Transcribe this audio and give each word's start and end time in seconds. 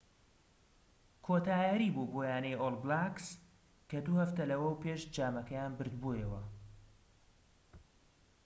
کۆتا 1.25 1.55
یاریی 1.65 1.93
بوو 1.95 2.11
بۆ 2.13 2.21
یانەی 2.29 2.59
ئۆڵ 2.61 2.73
بلاکس 2.83 3.25
کە 3.89 3.97
دوو 4.05 4.21
هەفتە 4.23 4.43
لەوەوپێش 4.51 5.01
جامەکەیان 5.15 5.71
بردبۆوە 5.79 6.41